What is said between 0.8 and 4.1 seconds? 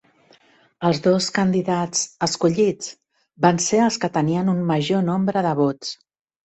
Els dos candidats escollits van ser els